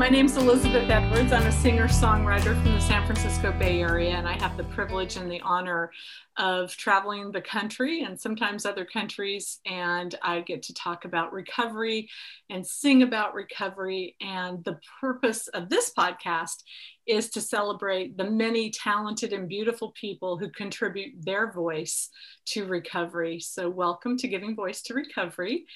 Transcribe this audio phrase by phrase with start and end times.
[0.00, 1.30] my name's Elizabeth Edwards.
[1.30, 5.18] I'm a singer songwriter from the San Francisco Bay Area, and I have the privilege
[5.18, 5.92] and the honor
[6.40, 9.60] of traveling the country and sometimes other countries.
[9.66, 12.08] And I get to talk about recovery
[12.48, 14.16] and sing about recovery.
[14.22, 16.62] And the purpose of this podcast
[17.06, 22.08] is to celebrate the many talented and beautiful people who contribute their voice
[22.46, 23.38] to recovery.
[23.38, 25.66] So, welcome to Giving Voice to Recovery.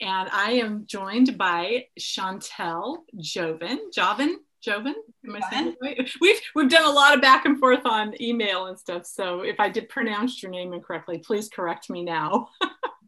[0.00, 3.90] And I am joined by Chantel Joven.
[3.92, 4.38] Joven?
[4.64, 4.94] Joven?
[5.26, 6.10] Am I saying right?
[6.20, 9.04] We've we've done a lot of back and forth on email and stuff.
[9.04, 12.48] So if I did pronounce your name incorrectly, please correct me now.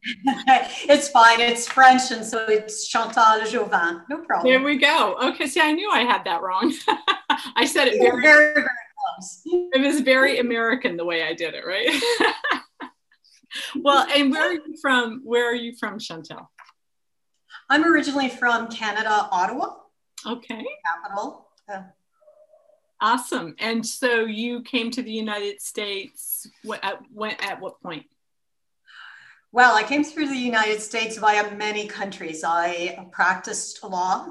[0.88, 1.41] it's fine.
[1.41, 4.02] It's French, and so it's Chantal Jouvin.
[4.09, 4.52] No problem.
[4.52, 5.16] There we go.
[5.20, 6.73] Okay, see, I knew I had that wrong.
[7.57, 8.68] I said it very, very, very
[9.16, 9.43] close.
[9.45, 11.88] It was very American the way I did it, right?
[13.77, 15.23] well, and where are you from?
[15.24, 16.52] Where are you from, Chantal?
[17.68, 19.74] I'm originally from Canada, Ottawa.
[20.24, 20.65] Okay.
[20.87, 21.46] Capital.
[21.69, 21.83] Uh,
[23.01, 23.57] awesome.
[23.59, 26.49] And so you came to the United States
[26.83, 28.07] at, when, at what point?
[29.53, 32.45] Well, I came through the United States via many countries.
[32.45, 34.29] I practiced law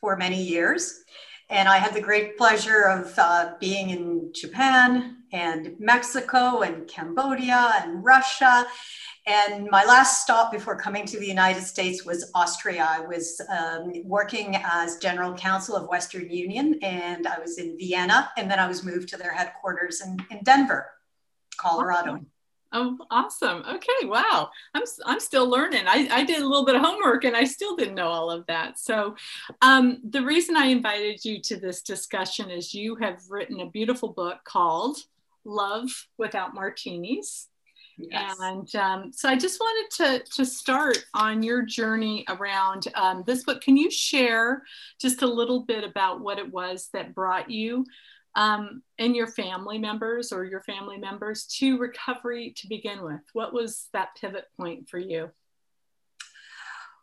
[0.00, 1.00] for many years,
[1.50, 7.72] and I had the great pleasure of uh, being in Japan and Mexico and Cambodia
[7.82, 8.66] and Russia.
[9.26, 12.86] And my last stop before coming to the United States was Austria.
[12.88, 18.30] I was um, working as general counsel of Western Union, and I was in Vienna,
[18.36, 20.90] and then I was moved to their headquarters in, in Denver,
[21.56, 22.12] Colorado.
[22.12, 22.26] Awesome.
[22.76, 23.62] Oh, awesome.
[23.66, 24.04] Okay.
[24.04, 24.50] Wow.
[24.74, 25.84] I'm, I'm still learning.
[25.86, 28.44] I, I did a little bit of homework and I still didn't know all of
[28.46, 28.80] that.
[28.80, 29.14] So,
[29.62, 34.08] um, the reason I invited you to this discussion is you have written a beautiful
[34.08, 34.98] book called
[35.44, 37.48] Love Without Martinis.
[37.96, 38.36] Yes.
[38.40, 43.44] And um, so I just wanted to, to start on your journey around um, this
[43.44, 43.60] book.
[43.60, 44.62] Can you share
[45.00, 47.86] just a little bit about what it was that brought you
[48.36, 53.20] um, and your family members or your family members to recovery to begin with?
[53.32, 55.30] What was that pivot point for you?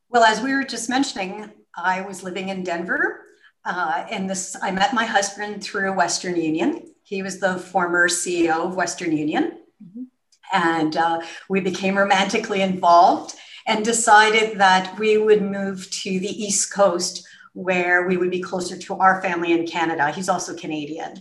[0.09, 3.21] Well, as we were just mentioning, I was living in Denver,
[3.63, 6.93] uh, and this I met my husband through Western Union.
[7.03, 10.03] He was the former CEO of Western Union, mm-hmm.
[10.51, 13.35] and uh, we became romantically involved
[13.67, 18.77] and decided that we would move to the East Coast where we would be closer
[18.77, 20.11] to our family in Canada.
[20.11, 21.15] He's also Canadian.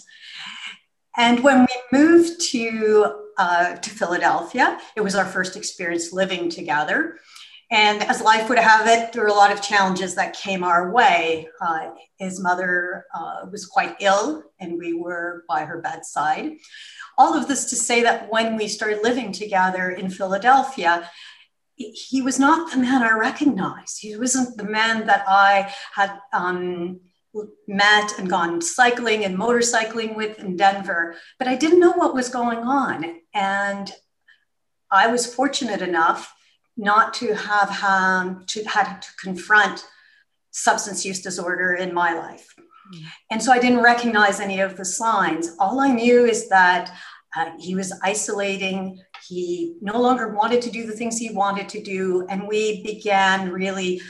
[1.16, 7.18] And when we moved to, uh, to Philadelphia, it was our first experience living together.
[7.72, 10.91] And as life would have it, there were a lot of challenges that came our
[10.91, 11.48] way.
[11.60, 16.52] Uh, his mother uh, was quite ill, and we were by her bedside.
[17.16, 21.08] All of this to say that when we started living together in Philadelphia,
[21.94, 23.98] he was not the man I recognized.
[24.00, 27.00] He wasn't the man that I had um,
[27.66, 32.28] met and gone cycling and motorcycling with in Denver, but I didn't know what was
[32.28, 33.20] going on.
[33.34, 33.91] And
[34.91, 36.34] I was fortunate enough
[36.76, 39.84] not to have um, to had to confront
[40.50, 42.54] substance use disorder in my life.
[42.92, 43.02] Mm.
[43.30, 45.54] And so I didn't recognize any of the signs.
[45.58, 46.92] All I knew is that
[47.36, 49.00] uh, he was isolating.
[49.26, 52.26] He no longer wanted to do the things he wanted to do.
[52.28, 54.00] And we began really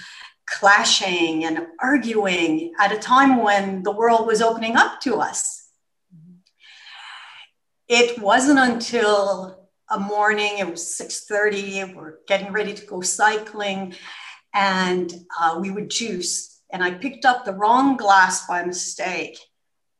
[0.46, 5.68] clashing and arguing at a time when the world was opening up to us.
[7.88, 13.94] It wasn't until a morning, it was 6.30, we're getting ready to go cycling,
[14.54, 16.62] and uh, we would juice.
[16.70, 19.36] And I picked up the wrong glass by mistake,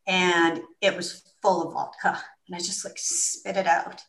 [0.07, 4.03] and it was full of vodka and I just like spit it out.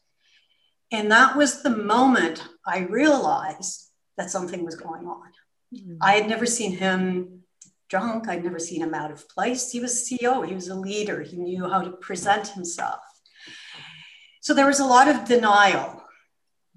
[0.92, 5.32] And that was the moment I realized that something was going on.
[5.74, 5.98] Mm-hmm.
[6.02, 7.44] I had never seen him
[7.90, 8.28] drunk.
[8.28, 9.72] I'd never seen him out of place.
[9.72, 13.02] He was CEO, he was a leader, he knew how to present himself.
[14.42, 16.02] So there was a lot of denial.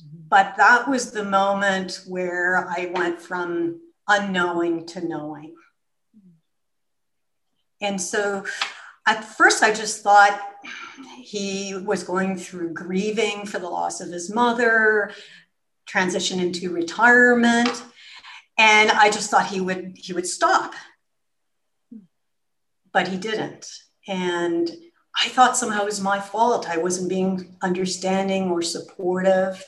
[0.01, 0.29] Mm-hmm.
[0.29, 5.55] But that was the moment where I went from unknowing to knowing.
[7.81, 8.45] And so
[9.07, 10.41] at first, I just thought
[11.17, 15.13] he was going through grieving for the loss of his mother,
[15.87, 17.83] transition into retirement,
[18.57, 20.75] and I just thought he would he would stop,
[22.93, 23.67] but he didn't,
[24.07, 24.71] and
[25.23, 26.69] I thought somehow it was my fault.
[26.69, 29.65] I wasn't being understanding or supportive.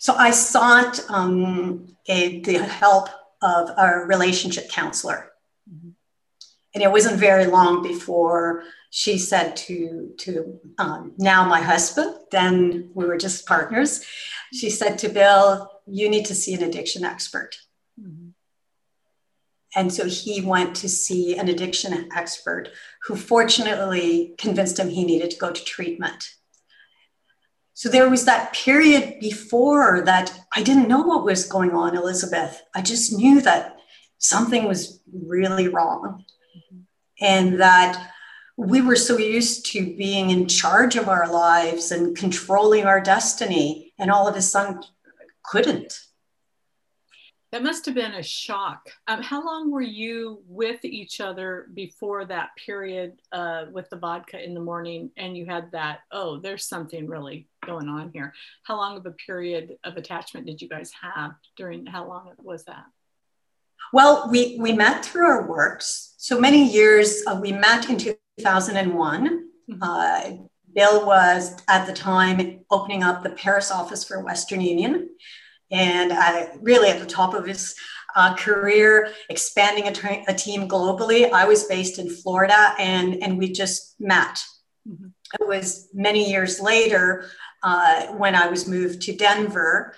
[0.00, 3.08] So I sought um, a, the help
[3.40, 5.32] of a relationship counselor
[6.74, 8.64] and it wasn't very long before
[8.96, 14.04] she said to to um, now my husband then we were just partners
[14.52, 17.56] she said to bill you need to see an addiction expert
[18.00, 18.28] mm-hmm.
[19.76, 22.68] And so he went to see an addiction expert
[23.04, 26.28] who fortunately convinced him he needed to go to treatment.
[27.72, 32.62] So there was that period before that I didn't know what was going on, Elizabeth.
[32.72, 33.76] I just knew that
[34.18, 36.24] something was really wrong.
[36.56, 36.80] Mm-hmm.
[37.20, 38.12] And that
[38.56, 43.92] we were so used to being in charge of our lives and controlling our destiny,
[43.98, 44.82] and all of a sudden
[45.42, 46.00] couldn't.
[47.52, 48.90] That must have been a shock.
[49.06, 54.44] Um, how long were you with each other before that period uh, with the vodka
[54.44, 58.34] in the morning and you had that, oh, there's something really going on here?
[58.64, 62.64] How long of a period of attachment did you guys have during, how long was
[62.64, 62.86] that?
[63.92, 66.14] Well, we, we met through our works.
[66.16, 67.98] So many years, uh, we met in
[68.38, 69.48] 2001.
[69.70, 69.82] Mm-hmm.
[69.82, 75.10] Uh, Bill was at the time opening up the Paris office for Western Union
[75.70, 77.74] and uh, really at the top of his
[78.16, 81.30] uh, career, expanding a, tra- a, team globally.
[81.32, 84.40] I was based in Florida and, and we just met.
[84.88, 85.08] Mm-hmm.
[85.40, 87.28] It was many years later
[87.62, 89.96] uh, when I was moved to Denver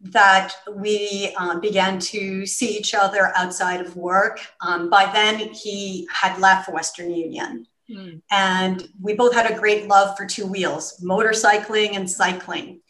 [0.00, 4.40] that we uh, began to see each other outside of work.
[4.60, 7.66] Um, by then, he had left Western Union.
[7.90, 8.20] Mm.
[8.30, 12.80] And we both had a great love for two wheels, motorcycling and cycling.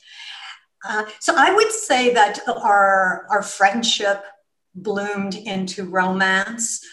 [0.86, 4.24] Uh, so I would say that our, our friendship
[4.74, 6.84] bloomed into romance.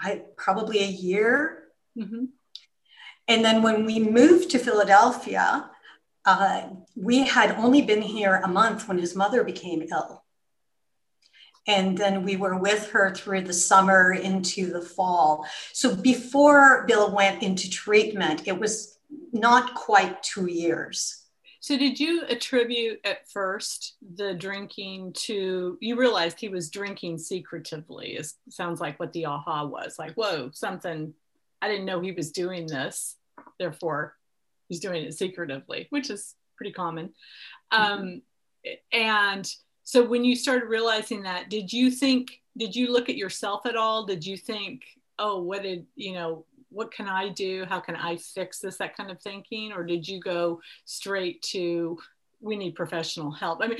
[0.00, 1.64] I probably a year.
[1.98, 2.26] Mm-hmm.
[3.28, 5.70] And then when we moved to Philadelphia,
[6.28, 10.24] uh, we had only been here a month when his mother became ill.
[11.66, 15.46] And then we were with her through the summer into the fall.
[15.72, 18.98] So before Bill went into treatment, it was
[19.32, 21.24] not quite two years.
[21.60, 28.16] So did you attribute at first the drinking to you realized he was drinking secretively?
[28.16, 29.98] It sounds like what the aha was.
[29.98, 31.14] Like, whoa, something
[31.62, 33.16] I didn't know he was doing this.
[33.58, 34.17] Therefore,
[34.68, 37.12] he's doing it secretively, which is pretty common.
[37.70, 38.22] Um,
[38.92, 39.50] and
[39.84, 43.76] so when you started realizing that, did you think, did you look at yourself at
[43.76, 44.04] all?
[44.04, 44.82] Did you think,
[45.18, 47.64] oh, what did, you know, what can I do?
[47.66, 48.76] How can I fix this?
[48.76, 49.72] That kind of thinking?
[49.72, 51.98] Or did you go straight to,
[52.40, 53.62] we need professional help?
[53.62, 53.78] I mean,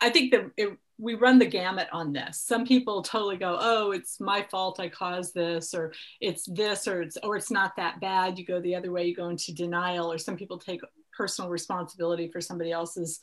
[0.00, 2.40] I think that it, we run the gamut on this.
[2.40, 4.78] Some people totally go, "Oh, it's my fault.
[4.78, 8.60] I caused this," or "It's this," or "It's or it's not that bad." You go
[8.60, 9.06] the other way.
[9.06, 10.80] You go into denial, or some people take
[11.12, 13.18] personal responsibility for somebody else's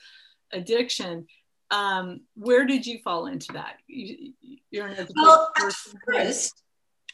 [0.52, 1.26] addiction.
[1.72, 3.78] Um, where did you fall into that?
[3.88, 4.34] You,
[4.82, 5.74] are an well, at
[6.06, 6.64] first,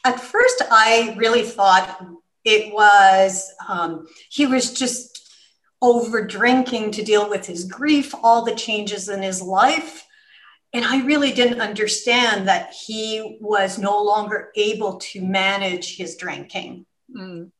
[0.04, 2.04] at first, I really thought
[2.44, 5.32] it was um, he was just
[5.80, 10.05] over drinking to deal with his grief, all the changes in his life
[10.72, 16.86] and I really didn't understand that he was no longer able to manage his drinking.
[17.14, 17.50] Mm.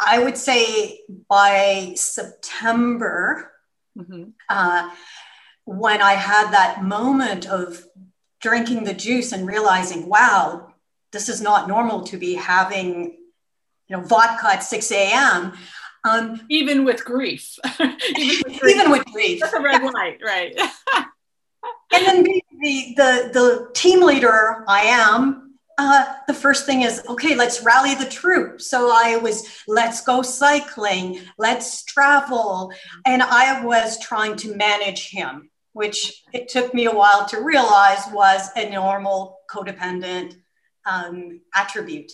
[0.00, 3.52] I would say by September,
[3.98, 4.30] mm-hmm.
[4.48, 4.90] uh,
[5.64, 7.84] when I had that moment of
[8.40, 10.74] drinking the juice and realizing, wow,
[11.12, 13.16] this is not normal to be having,
[13.88, 15.52] you know, vodka at 6 a.m.
[16.04, 17.58] Um, even with grief.
[17.80, 18.76] even with grief.
[18.76, 19.40] Even with grief.
[19.40, 20.58] That's a red light, right?
[21.94, 27.34] and then the, the, the team leader I am, uh, the first thing is, okay,
[27.34, 28.68] let's rally the troops.
[28.68, 32.72] So I was, let's go cycling, let's travel.
[33.06, 38.02] And I was trying to manage him, which it took me a while to realize
[38.12, 40.36] was a normal codependent
[40.86, 42.12] um, attribute.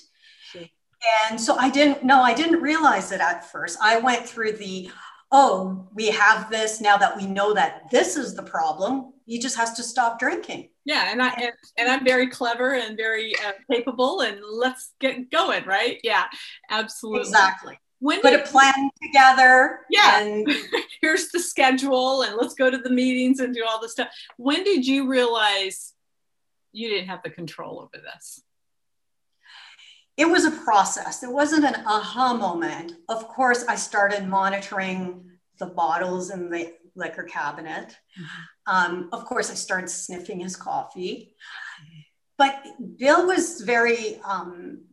[1.28, 3.78] And so I didn't, no, I didn't realize it at first.
[3.82, 4.90] I went through the,
[5.32, 9.14] oh, we have this now that we know that this is the problem.
[9.30, 10.70] He just has to stop drinking.
[10.84, 15.30] Yeah, and I and, and I'm very clever and very uh, capable, and let's get
[15.30, 16.00] going, right?
[16.02, 16.24] Yeah,
[16.68, 17.20] absolutely.
[17.20, 17.78] Exactly.
[18.00, 19.82] When put a plan together.
[19.88, 20.20] Yeah.
[20.20, 20.48] And
[21.00, 24.08] here's the schedule, and let's go to the meetings and do all the stuff.
[24.36, 25.92] When did you realize
[26.72, 28.42] you didn't have the control over this?
[30.16, 31.22] it was a process.
[31.22, 32.94] It wasn't an aha moment.
[33.08, 37.88] Of course, I started monitoring the bottles and the liquor cabinet.
[38.18, 38.74] Mm-hmm.
[38.74, 41.34] Um, of course, I started sniffing his coffee.
[42.38, 42.64] But
[42.96, 44.84] Bill was very um,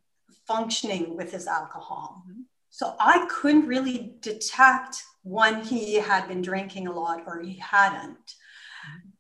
[0.48, 2.24] functioning with his alcohol.
[2.28, 2.42] Mm-hmm.
[2.70, 8.36] So I couldn't really detect when he had been drinking a lot or he hadn't.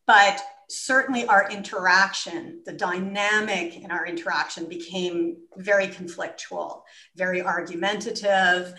[0.05, 6.81] But certainly our interaction, the dynamic in our interaction became very conflictual,
[7.15, 8.73] very argumentative.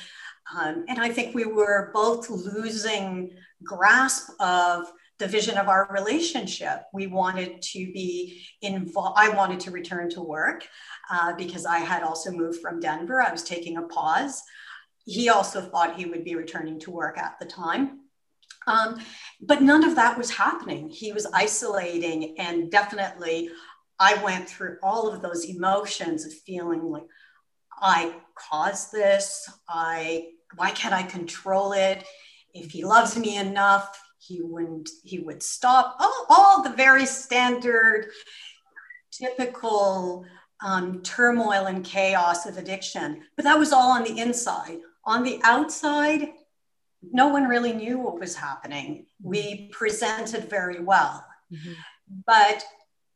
[0.57, 3.33] Um, and I think we were both losing
[3.65, 6.85] grasp of the vision of our relationship.
[6.93, 9.19] We wanted to be involved.
[9.19, 10.67] I wanted to return to work
[11.11, 13.21] uh, because I had also moved from Denver.
[13.21, 14.43] I was taking a pause.
[15.05, 18.01] He also thought he would be returning to work at the time.
[18.67, 19.01] Um,
[19.41, 20.91] but none of that was happening.
[20.91, 23.51] He was isolating, and definitely
[23.99, 27.05] I went through all of those emotions of feeling like
[27.81, 29.51] I caused this.
[29.69, 32.05] I why can't I control it?
[32.61, 38.07] If he loves me enough, he wouldn't he would stop all, all the very standard
[39.13, 40.25] typical
[40.61, 43.23] um, turmoil and chaos of addiction.
[43.37, 44.79] But that was all on the inside.
[45.05, 46.29] On the outside
[47.13, 49.07] no one really knew what was happening.
[49.23, 51.25] We presented very well.
[51.53, 51.73] Mm-hmm.
[52.27, 52.63] but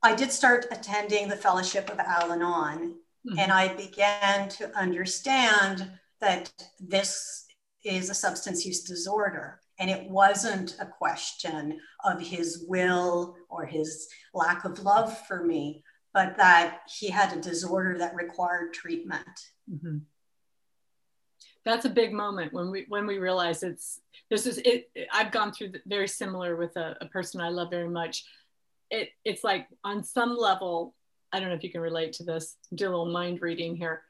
[0.02, 2.94] i did start attending the fellowship of al-anon
[3.28, 3.38] mm-hmm.
[3.38, 5.90] and i began to understand
[6.22, 7.41] that this
[7.84, 14.08] is a substance use disorder and it wasn't a question of his will or his
[14.34, 15.82] lack of love for me,
[16.14, 19.26] but that he had a disorder that required treatment.
[19.70, 19.98] Mm-hmm.
[21.64, 24.90] That's a big moment when we when we realize it's this is it.
[25.12, 28.24] I've gone through very similar with a, a person I love very much.
[28.90, 30.94] It it's like on some level,
[31.32, 32.56] I don't know if you can relate to this.
[32.74, 34.02] Do a little mind reading here,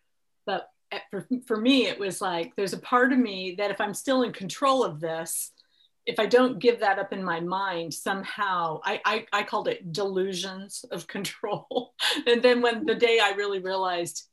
[0.46, 0.68] but
[1.10, 4.22] for, for me, it was like there's a part of me that if I'm still
[4.22, 5.52] in control of this,
[6.06, 9.92] if I don't give that up in my mind, somehow I, I, I called it
[9.92, 11.94] delusions of control.
[12.26, 14.28] and then when the day I really realized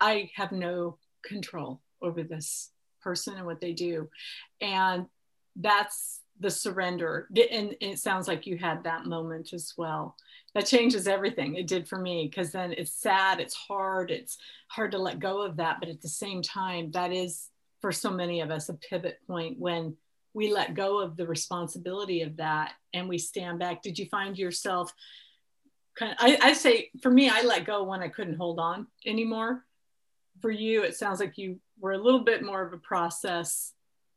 [0.00, 2.70] I have no control over this
[3.02, 4.08] person and what they do.
[4.60, 5.06] And
[5.56, 7.28] that's the surrender.
[7.50, 10.16] And it sounds like you had that moment as well.
[10.54, 11.54] That changes everything.
[11.54, 14.38] It did for me because then it's sad, it's hard, it's
[14.68, 15.78] hard to let go of that.
[15.80, 17.48] But at the same time, that is
[17.80, 19.96] for so many of us a pivot point when
[20.34, 23.82] we let go of the responsibility of that and we stand back.
[23.82, 24.92] Did you find yourself
[25.96, 28.86] kind of, I, I say for me, I let go when I couldn't hold on
[29.06, 29.64] anymore.
[30.42, 33.72] For you, it sounds like you were a little bit more of a process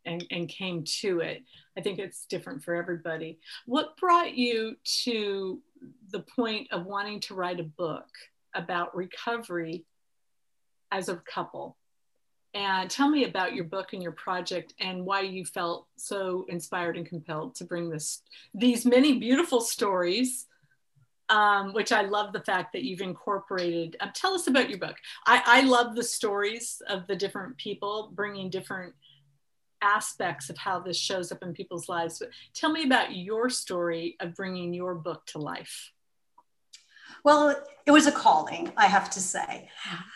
[0.10, 1.44] and, and came to it.
[1.78, 3.40] I think it's different for everybody.
[3.66, 5.62] What brought you to
[6.10, 8.10] the point of wanting to write a book
[8.54, 9.86] about recovery
[10.92, 11.78] as a couple?
[12.56, 16.98] and tell me about your book and your project and why you felt so inspired
[16.98, 18.24] and compelled to bring this
[18.56, 20.48] these many beautiful stories
[21.30, 23.96] um, which I love the fact that you've incorporated.
[24.00, 24.96] Uh, tell us about your book.
[25.26, 28.96] I, I love the stories of the different people bringing different
[29.82, 32.20] aspects of how this shows up in people's lives.
[32.20, 35.92] But tell me about your story of bringing your book to life.
[37.24, 37.56] Well,
[37.86, 39.70] it was a calling, I have to say.
[39.88, 40.10] Mm-hmm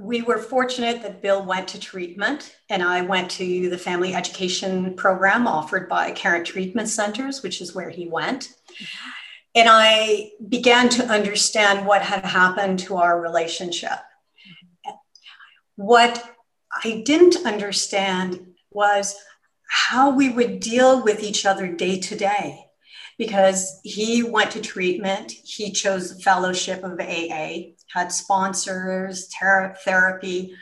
[0.00, 4.94] we were fortunate that Bill went to treatment and I went to the family education
[4.94, 8.54] program offered by Caron Treatment Centers, which is where he went.
[9.54, 13.98] And I began to understand what had happened to our relationship.
[15.76, 16.22] What
[16.84, 19.16] I didn't understand was
[19.68, 22.66] how we would deal with each other day to day
[23.18, 25.32] because he went to treatment.
[25.32, 30.54] He chose the fellowship of AA had sponsors, ter- therapy.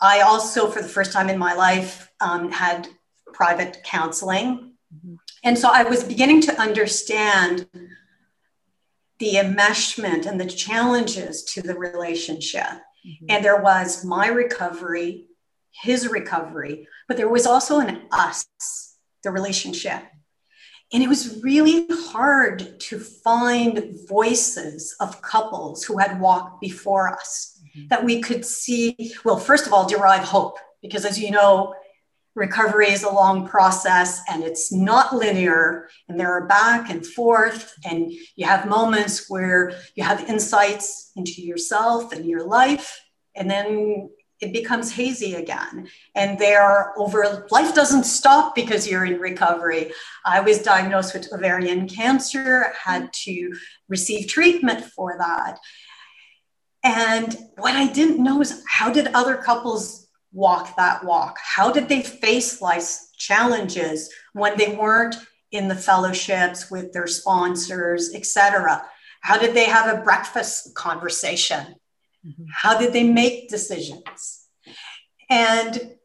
[0.00, 2.88] I also, for the first time in my life, um, had
[3.32, 4.72] private counseling.
[4.94, 5.14] Mm-hmm.
[5.44, 7.66] And so I was beginning to understand
[9.18, 12.66] the enmeshment and the challenges to the relationship.
[13.06, 13.26] Mm-hmm.
[13.28, 15.26] And there was my recovery,
[15.70, 18.46] his recovery, but there was also an us,
[19.22, 20.02] the relationship.
[20.92, 27.58] And it was really hard to find voices of couples who had walked before us
[27.76, 27.88] mm-hmm.
[27.88, 31.74] that we could see, well, first of all, derive hope, because as you know,
[32.34, 37.74] recovery is a long process and it's not linear, and there are back and forth,
[37.84, 43.00] and you have moments where you have insights into yourself and your life.
[43.34, 44.10] And then
[44.40, 45.88] it becomes hazy again.
[46.16, 49.92] And there over life doesn't stop because you're in recovery.
[50.26, 53.52] I was diagnosed with ovarian cancer, had to
[53.88, 55.58] receive treatment for that.
[56.82, 60.01] And what I didn't know is how did other couples
[60.32, 61.38] walk that walk?
[61.42, 65.16] How did they face life's challenges when they weren't
[65.50, 68.82] in the fellowships with their sponsors, etc.?
[69.20, 71.76] How did they have a breakfast conversation?
[72.26, 72.44] Mm-hmm.
[72.52, 74.48] How did they make decisions?
[75.30, 75.96] And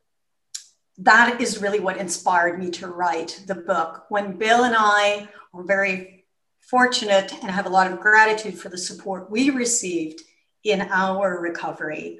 [0.99, 4.05] that is really what inspired me to write the book.
[4.09, 6.25] When Bill and I were very
[6.59, 10.21] fortunate and have a lot of gratitude for the support we received
[10.63, 12.19] in our recovery,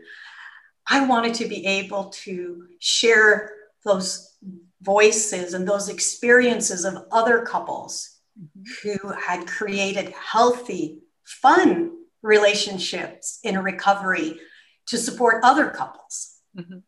[0.90, 3.52] I wanted to be able to share
[3.84, 4.38] those
[4.82, 8.90] voices and those experiences of other couples mm-hmm.
[8.90, 11.92] who had created healthy, fun
[12.22, 14.40] relationships in recovery
[14.88, 16.40] to support other couples.
[16.58, 16.80] Mm-hmm.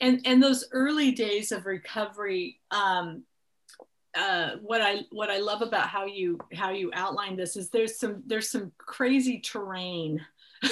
[0.00, 3.24] And and those early days of recovery, um,
[4.16, 7.98] uh, what I what I love about how you how you outline this is there's
[7.98, 10.20] some there's some crazy terrain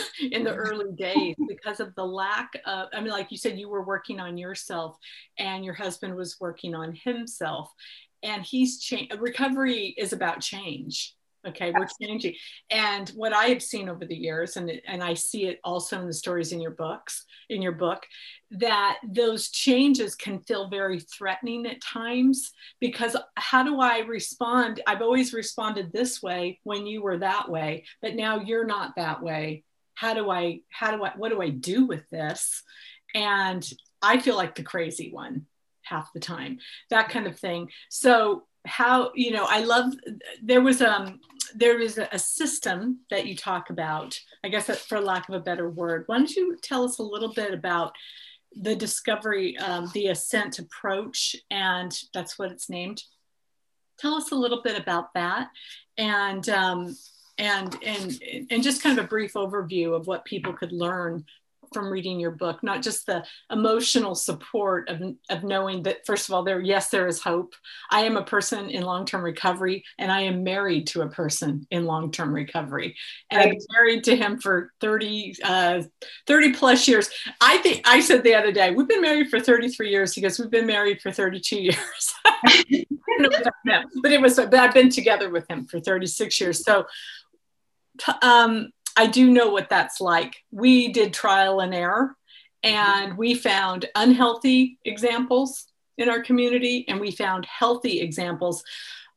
[0.32, 3.68] in the early days because of the lack of i mean like you said you
[3.68, 4.96] were working on yourself
[5.38, 7.72] and your husband was working on himself
[8.22, 11.14] and he's changed recovery is about change
[11.46, 11.72] okay?
[11.72, 12.34] We're changing.
[12.70, 16.06] And what i have seen over the years and, and i see it also in
[16.06, 18.06] the stories in your books in your book
[18.50, 24.80] that those changes can feel very threatening at times because how do i respond?
[24.87, 29.22] I've always responded this way when you were that way but now you're not that
[29.22, 32.62] way how do i how do i what do i do with this?
[33.14, 33.68] And
[34.00, 35.46] i feel like the crazy one
[35.82, 36.58] half the time
[36.90, 37.68] that kind of thing.
[37.88, 39.92] So how you know i love
[40.40, 41.18] there was um
[41.56, 45.68] there is a system that you talk about i guess for lack of a better
[45.68, 46.04] word.
[46.06, 47.92] Why don't you tell us a little bit about
[48.54, 53.02] the discovery um, the ascent approach and that's what it's named?
[53.99, 55.49] Tell us a little bit about that.
[55.99, 56.96] And um,
[57.42, 61.25] and and and just kind of a brief overview of what people could learn
[61.72, 66.34] from reading your book not just the emotional support of, of knowing that first of
[66.34, 67.54] all there yes there is hope.
[67.90, 71.84] I am a person in long-term recovery and i am married to a person in
[71.84, 72.94] long-term recovery.
[73.30, 73.46] And right.
[73.46, 75.82] i've been married to him for 30 uh,
[76.26, 77.11] 30 plus years.
[77.40, 80.14] I think i said the other day we've been married for 33 years.
[80.14, 82.14] He goes we've been married for 32 years.
[84.02, 86.64] But it was but i've been together with him for 36 years.
[86.64, 86.87] So
[88.23, 90.37] um, I do know what that's like.
[90.50, 92.16] We did trial and error,
[92.62, 95.66] and we found unhealthy examples
[95.99, 98.65] in our community, and we found healthy examples.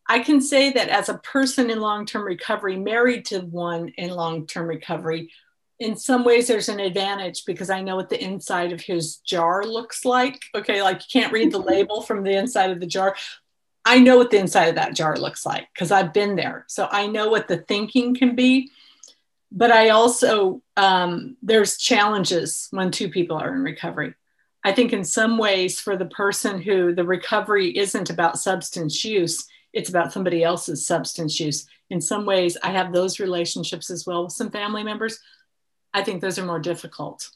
[0.08, 4.12] I can say that as a person in long term recovery, married to one in
[4.12, 5.32] long term recovery,
[5.80, 9.64] in some ways there's an advantage because I know what the inside of his jar
[9.64, 10.42] looks like.
[10.54, 13.16] Okay, like you can't read the label from the inside of the jar.
[13.86, 16.66] I know what the inside of that jar looks like because I've been there.
[16.68, 18.72] So I know what the thinking can be
[19.56, 24.14] but I also, um, there's challenges when two people are in recovery.
[24.66, 29.46] I think in some ways, for the person who the recovery isn't about substance use,
[29.72, 31.66] it's about somebody else's substance use.
[31.90, 35.20] In some ways, I have those relationships as well with some family members.
[35.94, 37.30] I think those are more difficult.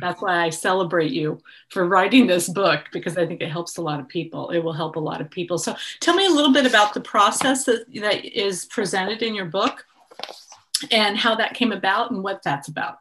[0.00, 3.82] That's why I celebrate you for writing this book because I think it helps a
[3.82, 4.50] lot of people.
[4.50, 5.58] It will help a lot of people.
[5.58, 9.46] So tell me a little bit about the process that, that is presented in your
[9.46, 9.84] book
[10.90, 12.98] and how that came about and what that's about.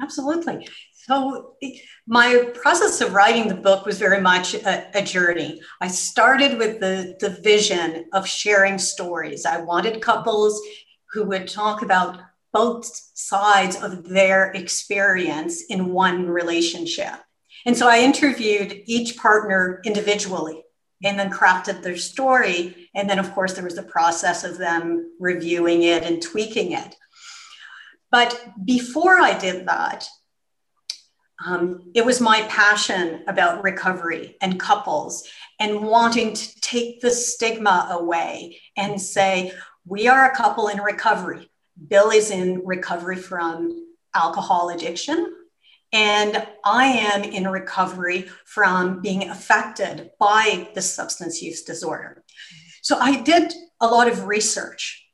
[0.00, 0.68] Absolutely.
[0.92, 1.54] So,
[2.06, 5.60] my process of writing the book was very much a, a, journey.
[5.80, 9.46] I started with the, the vision of sharing stories.
[9.46, 10.60] I wanted couples
[11.12, 12.20] who would talk about
[12.56, 17.16] both sides of their experience in one relationship.
[17.66, 20.62] And so I interviewed each partner individually
[21.04, 22.88] and then crafted their story.
[22.94, 26.96] And then, of course, there was the process of them reviewing it and tweaking it.
[28.10, 28.32] But
[28.64, 30.08] before I did that,
[31.44, 35.28] um, it was my passion about recovery and couples
[35.60, 39.52] and wanting to take the stigma away and say,
[39.84, 41.50] we are a couple in recovery.
[41.88, 45.32] Bill is in recovery from alcohol addiction.
[45.92, 52.24] And I am in recovery from being affected by the substance use disorder.
[52.82, 55.06] So I did a lot of research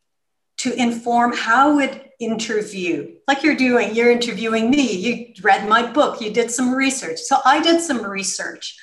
[0.59, 6.21] to inform how would interview like you're doing you're interviewing me you read my book
[6.21, 8.79] you did some research so i did some research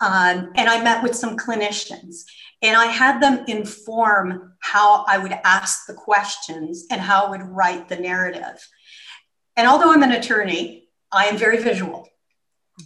[0.00, 2.24] um, and i met with some clinicians
[2.62, 7.42] and i had them inform how i would ask the questions and how i would
[7.42, 8.68] write the narrative
[9.56, 10.80] and although i'm an attorney
[11.12, 12.08] I am very visual.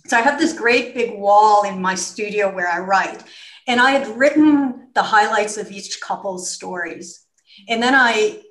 [0.07, 3.23] So I have this great big wall in my studio where I write.
[3.67, 7.27] And I had written the highlights of each couple's stories.
[7.69, 8.43] And then I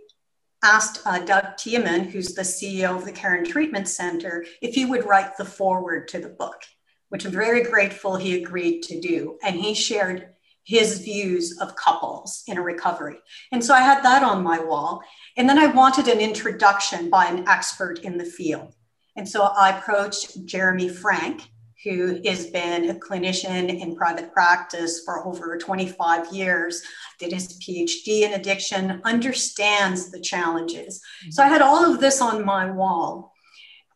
[0.64, 5.06] asked uh, Doug Tieman, who's the CEO of the Caron Treatment Center, if he would
[5.06, 6.62] write the foreword to the book,
[7.10, 9.38] which I'm very grateful he agreed to do.
[9.44, 10.33] And he shared
[10.66, 13.18] his views of couples in a recovery.
[13.52, 15.02] And so I had that on my wall.
[15.36, 18.74] And then I wanted an introduction by an expert in the field.
[19.16, 21.50] And so I approached Jeremy Frank,
[21.84, 26.82] who has been a clinician in private practice for over 25 years,
[27.20, 31.02] did his PhD in addiction, understands the challenges.
[31.32, 33.34] So I had all of this on my wall.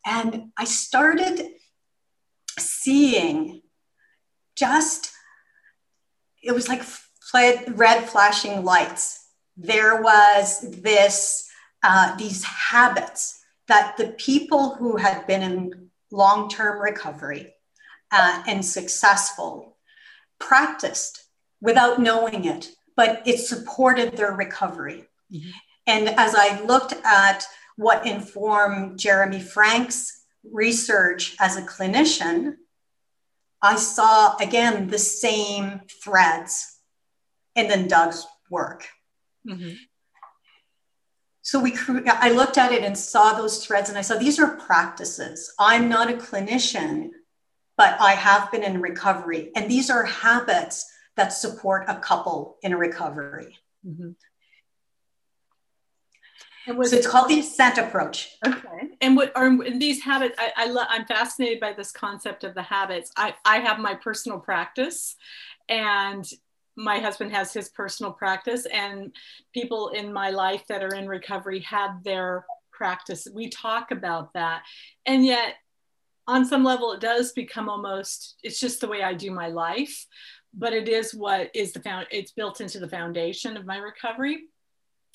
[0.06, 1.47] And I started
[2.60, 3.62] seeing
[4.56, 5.12] just
[6.48, 6.82] it was like
[7.76, 9.28] red flashing lights.
[9.58, 11.50] There was this,
[11.84, 17.54] uh, these habits that the people who had been in long term recovery
[18.12, 19.78] uh, and successful
[20.40, 21.26] practiced
[21.62, 25.04] without knowing it, but it supported their recovery.
[25.32, 25.50] Mm-hmm.
[25.88, 32.56] And as I looked at what informed Jeremy Frank's research as a clinician,
[33.62, 36.78] I saw again the same threads
[37.56, 38.88] and then Doug's work.
[39.48, 39.74] Mm-hmm.
[41.41, 41.74] So we,
[42.08, 45.54] I looked at it and saw those threads, and I saw these are practices.
[45.58, 47.12] I'm not a clinician,
[47.78, 52.74] but I have been in recovery, and these are habits that support a couple in
[52.74, 53.58] a recovery.
[53.88, 54.10] Mm-hmm.
[56.67, 58.38] And so it's called the ascent approach.
[58.45, 58.89] Okay.
[59.01, 60.36] And what are these habits?
[60.38, 63.12] I, I lo- I'm fascinated by this concept of the habits.
[63.15, 65.15] I, I have my personal practice
[65.69, 66.30] and
[66.75, 69.15] my husband has his personal practice and
[69.53, 73.27] people in my life that are in recovery have their practice.
[73.34, 74.63] We talk about that.
[75.06, 75.56] And yet
[76.27, 80.06] on some level it does become almost it's just the way I do my life,
[80.53, 84.43] but it is what is the found it's built into the foundation of my recovery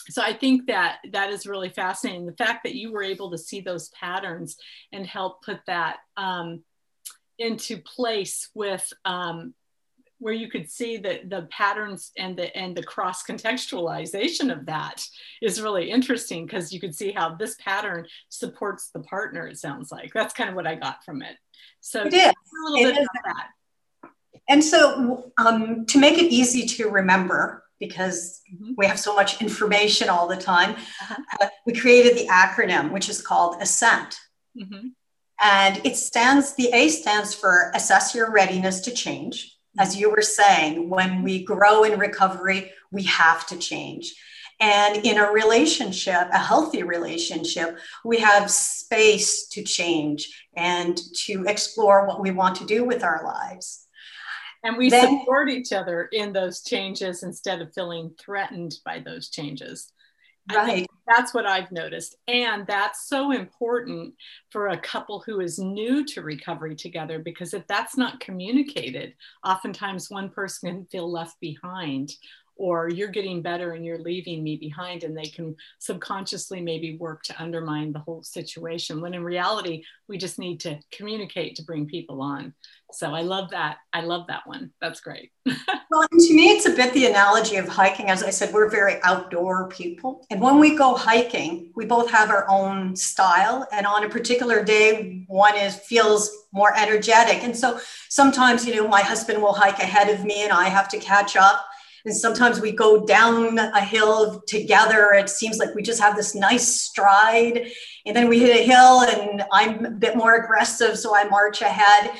[0.08, 3.38] so i think that that is really fascinating the fact that you were able to
[3.38, 4.56] see those patterns
[4.92, 6.62] and help put that um,
[7.38, 9.54] into place with um,
[10.22, 15.04] where you could see the the patterns and the and the cross contextualization of that
[15.42, 19.90] is really interesting because you could see how this pattern supports the partner it sounds
[19.90, 21.36] like that's kind of what i got from it
[21.80, 22.26] so it is.
[22.26, 23.08] a little it bit is.
[23.24, 24.10] about that
[24.48, 28.74] and so um, to make it easy to remember because mm-hmm.
[28.76, 30.70] we have so much information all the time.
[30.70, 31.16] Uh-huh.
[31.40, 34.16] Uh, we created the acronym, which is called ASCENT.
[34.56, 34.88] Mm-hmm.
[35.42, 39.36] And it stands, the A stands for assess your readiness to change.
[39.46, 39.80] Mm-hmm.
[39.80, 44.14] As you were saying, when we grow in recovery, we have to change.
[44.60, 52.06] And in a relationship, a healthy relationship, we have space to change and to explore
[52.06, 53.81] what we want to do with our lives
[54.64, 59.28] and we then, support each other in those changes instead of feeling threatened by those
[59.28, 59.92] changes.
[60.52, 60.88] Right.
[61.06, 62.16] that's what i've noticed.
[62.26, 64.14] And that's so important
[64.50, 69.14] for a couple who is new to recovery together because if that's not communicated
[69.46, 72.10] oftentimes one person can feel left behind
[72.62, 77.20] or you're getting better and you're leaving me behind and they can subconsciously maybe work
[77.24, 81.86] to undermine the whole situation when in reality we just need to communicate to bring
[81.86, 82.54] people on.
[82.92, 83.78] So i love that.
[83.92, 84.70] I love that one.
[84.80, 85.32] That's great.
[85.90, 88.08] Well to me it's a bit the analogy of hiking.
[88.08, 90.24] As i said we're very outdoor people.
[90.30, 93.66] And when we go hiking we both have our own style.
[93.72, 97.42] And on a particular day one is feels more energetic.
[97.42, 100.88] And so sometimes you know my husband will hike ahead of me and i have
[100.90, 101.66] to catch up
[102.04, 105.12] and sometimes we go down a hill together.
[105.12, 107.70] It seems like we just have this nice stride.
[108.06, 111.62] And then we hit a hill and I'm a bit more aggressive, so I march
[111.62, 112.12] ahead.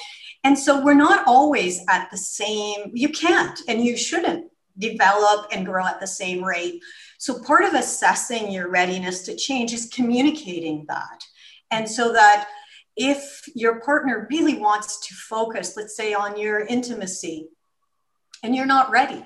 [0.45, 5.67] And so we're not always at the same, you can't and you shouldn't develop and
[5.67, 6.81] grow at the same rate.
[7.19, 11.23] So part of assessing your readiness to change is communicating that.
[11.71, 12.49] And so that
[12.97, 17.49] if your partner really wants to focus, let's say on your intimacy,
[18.43, 19.25] and you're not ready,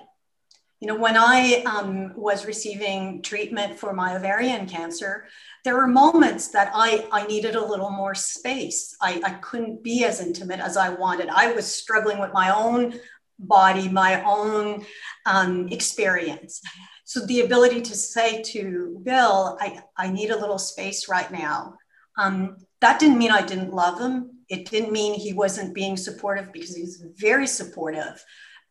[0.81, 5.27] you know, when I um, was receiving treatment for my ovarian cancer,
[5.65, 8.95] there were moments that I, I needed a little more space.
[9.01, 11.29] I, I couldn't be as intimate as I wanted.
[11.29, 13.01] I was struggling with my own
[13.39, 14.85] body, my own
[15.25, 16.61] um, experience.
[17.05, 21.75] So the ability to say to Bill, I, I need a little space right now.
[22.19, 24.31] Um, that didn't mean I didn't love him.
[24.49, 28.23] It didn't mean he wasn't being supportive because he was very supportive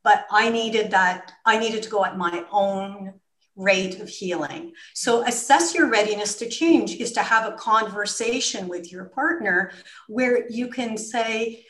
[0.06, 3.16] but I needed that, I needed to go at my own
[3.58, 4.74] rate of healing.
[4.94, 9.72] So, assess your readiness to change is to have a conversation with your partner
[10.08, 11.66] where you can say,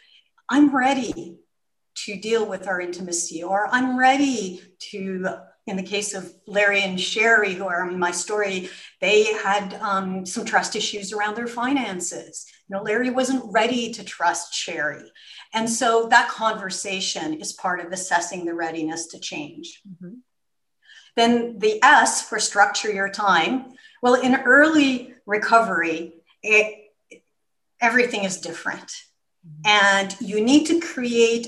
[0.49, 1.37] I'm ready
[2.03, 6.99] to deal with our intimacy, or I'm ready to, in the case of Larry and
[6.99, 8.69] Sherry, who are in my story,
[9.01, 12.45] they had um, some trust issues around their finances.
[12.67, 15.11] You know, Larry wasn't ready to trust Sherry.
[15.53, 19.81] And so that conversation is part of assessing the readiness to change.
[19.87, 20.15] Mm-hmm.
[21.15, 23.73] Then the S for structure your time.
[24.03, 26.91] Well, in early recovery, it,
[27.81, 28.91] everything is different.
[29.47, 29.61] Mm-hmm.
[29.65, 31.47] And you need to create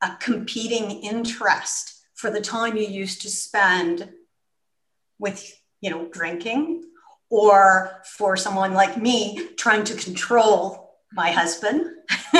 [0.00, 4.08] a competing interest for the time you used to spend
[5.18, 6.84] with, you know, drinking
[7.30, 11.84] or for someone like me trying to control my husband.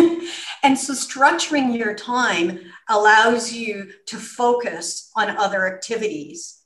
[0.63, 6.63] and so structuring your time allows you to focus on other activities.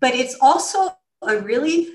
[0.00, 1.90] But it's also a really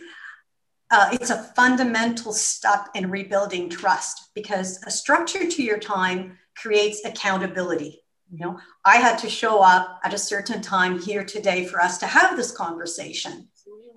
[0.92, 7.04] uh, it's a fundamental step in rebuilding trust because a structure to your time creates
[7.04, 8.03] accountability.
[8.34, 12.00] You know, I had to show up at a certain time here today for us
[12.00, 13.48] to have this conversation,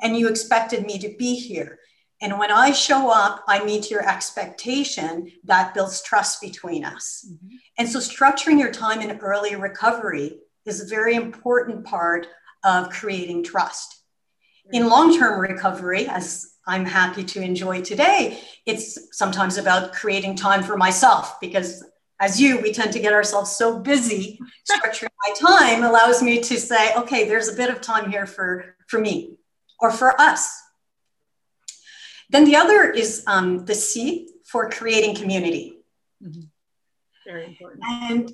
[0.03, 1.79] and you expected me to be here.
[2.20, 7.27] And when I show up, I meet your expectation, that builds trust between us.
[7.27, 7.57] Mm-hmm.
[7.79, 12.27] And so, structuring your time in early recovery is a very important part
[12.62, 14.03] of creating trust.
[14.70, 20.62] In long term recovery, as I'm happy to enjoy today, it's sometimes about creating time
[20.62, 21.83] for myself because
[22.19, 24.39] as you, we tend to get ourselves so busy.
[24.71, 28.77] Structuring my time allows me to say, okay, there's a bit of time here for,
[28.87, 29.37] for me
[29.79, 30.63] or for us.
[32.31, 35.79] Then the other is um, the C for creating community.
[36.23, 36.43] Mm-hmm.
[37.27, 37.83] Very important.
[37.85, 38.33] And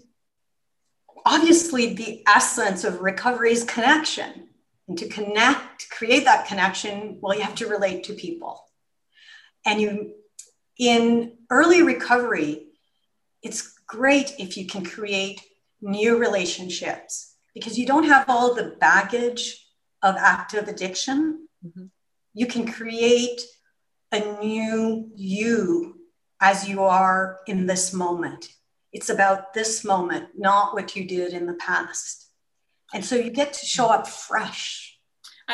[1.26, 4.48] obviously, the essence of recovery is connection.
[4.88, 8.64] And to connect, to create that connection, well, you have to relate to people.
[9.64, 10.14] And you,
[10.78, 12.66] in early recovery,
[13.42, 15.42] it's great if you can create
[15.82, 19.66] new relationships because you don't have all the baggage
[20.02, 21.46] of active addiction.
[21.64, 21.86] Mm-hmm.
[22.32, 23.42] You can create
[24.10, 26.00] a new you
[26.40, 28.48] as you are in this moment.
[28.92, 32.30] It's about this moment, not what you did in the past.
[32.94, 34.91] And so you get to show up fresh.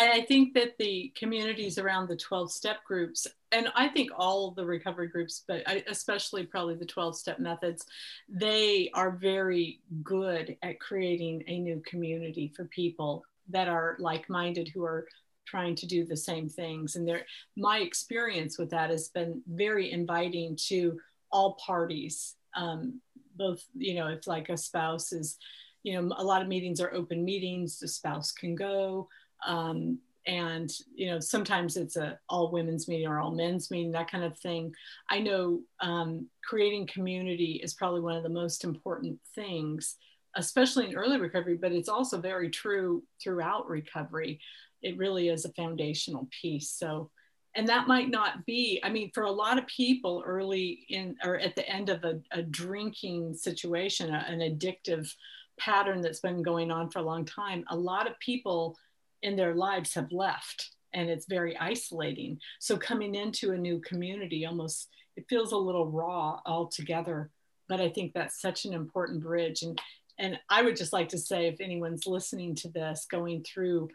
[0.00, 4.64] I think that the communities around the 12 step groups, and I think all the
[4.64, 7.86] recovery groups, but especially probably the 12 step methods,
[8.28, 14.68] they are very good at creating a new community for people that are like minded
[14.68, 15.06] who are
[15.46, 16.96] trying to do the same things.
[16.96, 17.10] And
[17.56, 21.00] my experience with that has been very inviting to
[21.32, 22.36] all parties.
[22.54, 23.00] Um,
[23.36, 25.38] both, you know, if like a spouse is,
[25.82, 29.08] you know, a lot of meetings are open meetings, the spouse can go.
[29.46, 34.10] Um, and you know sometimes it's a all women's meeting or all men's meeting that
[34.10, 34.74] kind of thing
[35.08, 39.96] i know um, creating community is probably one of the most important things
[40.36, 44.38] especially in early recovery but it's also very true throughout recovery
[44.82, 46.70] it really is a foundational piece.
[46.70, 47.10] So,
[47.54, 51.38] and that might not be, I mean, for a lot of people early in or
[51.38, 55.12] at the end of a, a drinking situation, a, an addictive
[55.58, 58.76] pattern that's been going on for a long time, a lot of people
[59.22, 62.38] in their lives have left and it's very isolating.
[62.60, 67.30] So coming into a new community almost it feels a little raw altogether.
[67.68, 69.62] But I think that's such an important bridge.
[69.62, 69.80] And
[70.18, 73.88] and I would just like to say if anyone's listening to this going through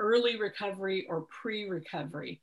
[0.00, 2.40] early recovery or pre-recovery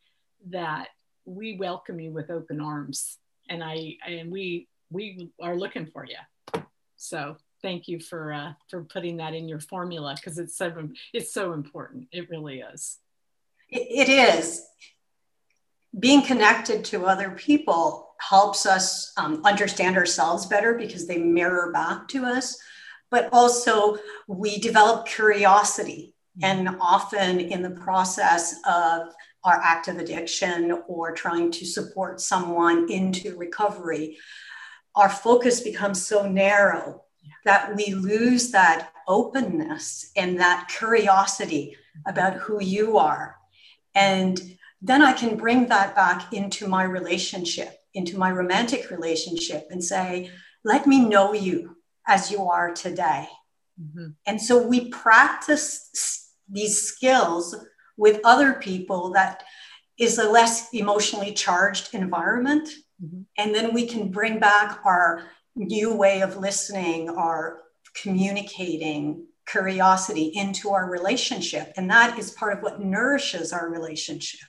[0.49, 0.89] that
[1.25, 3.17] we welcome you with open arms
[3.49, 6.61] and i and we we are looking for you
[6.97, 10.71] so thank you for uh, for putting that in your formula because it's so
[11.13, 12.07] it's so important.
[12.11, 12.99] It really is.
[13.69, 14.61] It, it is.
[15.97, 22.07] Being connected to other people helps us um, understand ourselves better because they mirror back
[22.09, 22.57] to us
[23.11, 23.97] but also
[24.27, 29.13] we develop curiosity and often in the process of
[29.45, 34.17] our active addiction or trying to support someone into recovery,
[34.95, 37.04] our focus becomes so narrow
[37.43, 43.35] that we lose that openness and that curiosity about who you are.
[43.93, 49.83] And then I can bring that back into my relationship, into my romantic relationship, and
[49.83, 50.31] say,
[50.63, 53.27] let me know you as you are today.
[53.81, 54.07] Mm-hmm.
[54.25, 57.55] And so we practice these skills
[57.97, 59.43] with other people that
[59.97, 62.69] is a less emotionally charged environment.
[63.03, 63.21] Mm-hmm.
[63.37, 65.23] And then we can bring back our
[65.55, 67.61] new way of listening, our
[67.93, 71.71] communicating, curiosity into our relationship.
[71.77, 74.47] And that is part of what nourishes our relationship.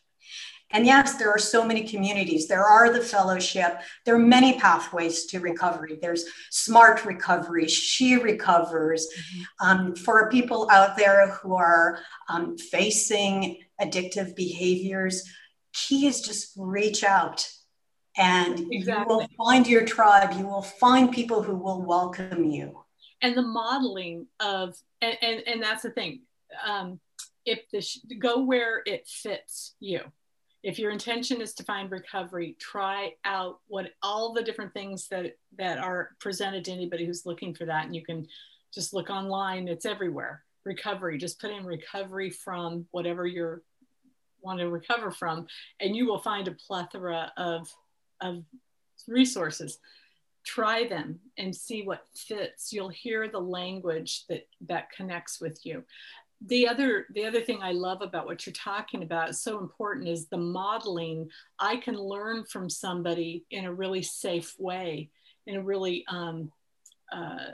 [0.71, 2.49] And yes, there are so many communities.
[2.49, 3.79] There are the fellowship.
[4.05, 5.99] There are many pathways to recovery.
[6.03, 9.07] There's smart recovery, she recovers.
[9.07, 9.43] Mm-hmm.
[9.67, 15.23] Um, for people out there who are um, facing addictive behaviors,
[15.73, 17.49] key is just reach out
[18.17, 18.83] and exactly.
[18.83, 20.35] you will find your tribe.
[20.39, 22.81] You will find people who will welcome you.
[23.23, 26.21] And the modeling of, and, and, and that's the thing.
[26.65, 27.01] Um,
[27.47, 30.01] if the go where it fits you
[30.63, 35.37] if your intention is to find recovery try out what all the different things that
[35.57, 38.27] that are presented to anybody who's looking for that and you can
[38.75, 43.63] just look online it's everywhere recovery just put in recovery from whatever you're
[44.43, 45.47] want to recover from
[45.81, 47.69] and you will find a plethora of
[48.21, 48.45] of
[49.09, 49.79] resources.
[50.45, 52.73] Try them and see what fits.
[52.73, 55.85] You'll hear the language that that connects with you.
[56.47, 60.09] The other the other thing i love about what you're talking about is so important
[60.09, 61.29] is the modeling.
[61.59, 65.11] I can learn from somebody in a really safe way
[65.47, 66.51] in a really um,
[67.13, 67.53] uh,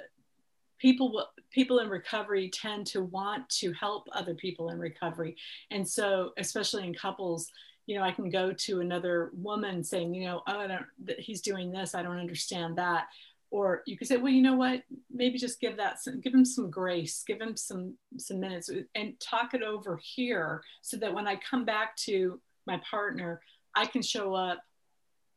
[0.79, 5.37] people people in recovery tend to want to help other people in recovery.
[5.71, 7.51] And so especially in couples
[7.87, 10.87] you know i can go to another woman saying you know oh i don't
[11.19, 13.07] he's doing this i don't understand that.
[13.51, 14.83] Or you could say well you know what?
[15.11, 18.81] Maybe just give that some, give him some grace give him some some minutes uh,
[18.95, 23.43] and talk it over here so that when i come back to my partner
[23.77, 24.61] i can show up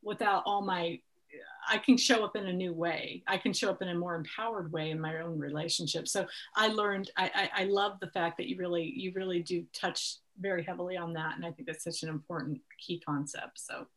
[0.02, 0.98] without all my
[1.68, 3.24] I can show up in a new way.
[3.28, 6.08] I can show up in a more empowered way in my own relationship.
[6.08, 6.26] So
[6.56, 7.12] I learned.
[7.18, 10.98] I, I, I love the fact that you really you really do touch very heavily
[10.98, 13.60] on that, and I think that's such an important key concept.
[13.60, 13.88] So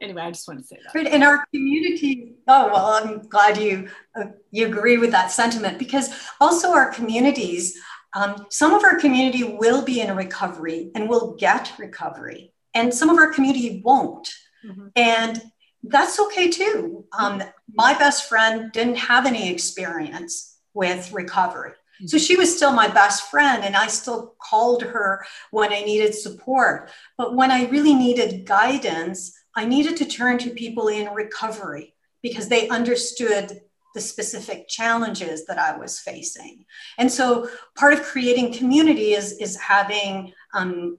[0.00, 0.92] anyway, I just want to say that.
[0.92, 5.78] But In our community, oh well, I'm glad you uh, you agree with that sentiment
[5.78, 7.78] because also our communities,
[8.14, 13.10] um, some of our community will be in recovery and will get recovery, and some
[13.10, 14.28] of our community won't,
[14.64, 14.88] mm-hmm.
[14.96, 15.42] and
[15.82, 17.04] that's okay too.
[17.16, 17.42] Um,
[17.74, 21.72] my best friend didn't have any experience with recovery.
[22.06, 26.14] So she was still my best friend, and I still called her when I needed
[26.14, 26.90] support.
[27.16, 32.48] But when I really needed guidance, I needed to turn to people in recovery because
[32.48, 33.60] they understood
[33.94, 36.66] the specific challenges that I was facing.
[36.98, 40.98] And so part of creating community is, is having um,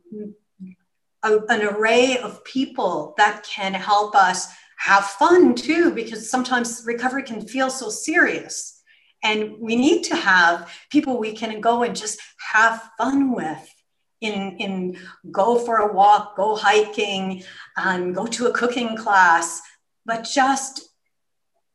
[1.24, 4.48] a, an array of people that can help us
[4.80, 8.82] have fun too, because sometimes recovery can feel so serious.
[9.24, 12.20] And we need to have people we can go and just
[12.52, 13.76] have fun with
[14.22, 14.98] in, in
[15.32, 17.44] go for a walk, go hiking,
[17.76, 19.62] and go to a cooking class,
[20.06, 20.89] but just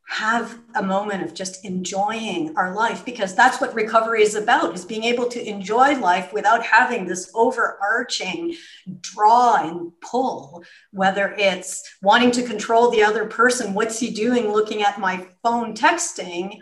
[0.07, 4.85] have a moment of just enjoying our life because that's what recovery is about is
[4.85, 8.55] being able to enjoy life without having this overarching
[9.01, 10.63] draw and pull
[10.93, 15.75] whether it's wanting to control the other person what's he doing looking at my phone
[15.75, 16.59] texting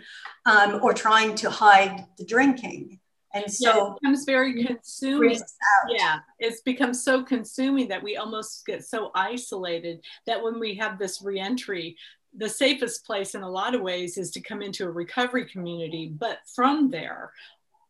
[0.47, 3.01] um, or trying to hide the drinking
[3.35, 5.41] and so yeah, it becomes very consuming.
[5.89, 10.99] Yeah, it's become so consuming that we almost get so isolated that when we have
[10.99, 11.97] this reentry,
[12.37, 16.13] the safest place in a lot of ways is to come into a recovery community.
[16.17, 17.33] But from there,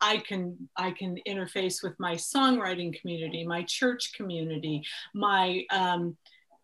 [0.01, 4.83] I can I can interface with my songwriting community, my church community,
[5.15, 6.17] my um,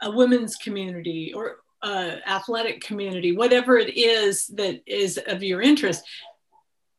[0.03, 6.05] a women's community, or uh, athletic community, whatever it is that is of your interest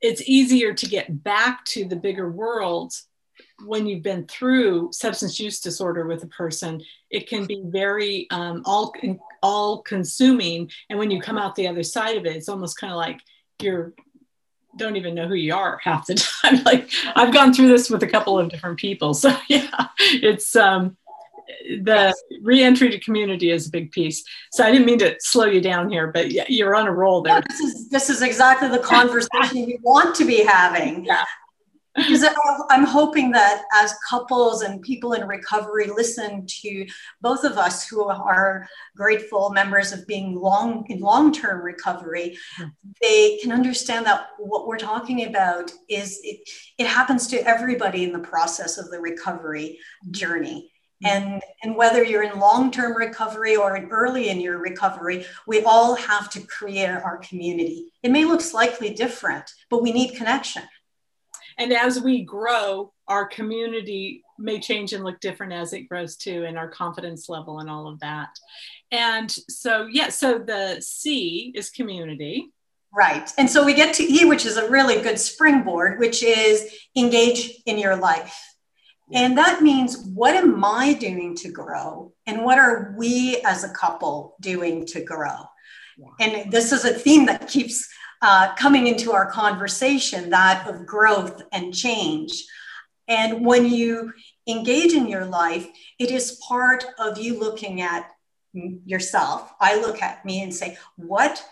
[0.01, 2.93] it's easier to get back to the bigger world
[3.65, 8.61] when you've been through substance use disorder with a person it can be very um,
[8.65, 8.93] all
[9.41, 12.91] all consuming and when you come out the other side of it it's almost kind
[12.91, 13.19] of like
[13.61, 13.93] you're
[14.77, 18.03] don't even know who you are half the time like i've gone through this with
[18.03, 20.95] a couple of different people so yeah it's um
[21.81, 24.23] the reentry to community is a big piece.
[24.51, 27.41] So I didn't mean to slow you down here, but you're on a roll there.
[27.49, 31.05] this is this is exactly the conversation we want to be having.
[31.05, 31.25] Yeah.
[31.95, 32.25] Because
[32.69, 36.85] I'm hoping that as couples and people in recovery listen to
[37.21, 42.69] both of us who are grateful members of being long in long-term recovery, mm-hmm.
[43.01, 46.41] they can understand that what we're talking about is it,
[46.77, 49.79] it happens to everybody in the process of the recovery
[50.11, 50.71] journey.
[51.01, 55.95] And and whether you're in long-term recovery or in early in your recovery we all
[55.95, 57.93] have to create our community.
[58.03, 60.63] It may look slightly different but we need connection
[61.59, 66.45] and as we grow our community may change and look different as it grows too
[66.45, 68.29] and our confidence level and all of that
[68.91, 72.49] and so yeah so the c is community
[72.95, 76.73] right and so we get to e which is a really good springboard which is
[76.95, 78.49] engage in your life
[79.13, 82.13] and that means what am I doing to grow?
[82.27, 85.35] And what are we as a couple doing to grow?
[85.97, 86.07] Yeah.
[86.19, 87.89] And this is a theme that keeps
[88.21, 92.43] uh, coming into our conversation that of growth and change.
[93.07, 94.13] And when you
[94.47, 95.67] engage in your life,
[95.97, 98.09] it is part of you looking at
[98.53, 99.51] yourself.
[99.59, 101.43] I look at me and say, what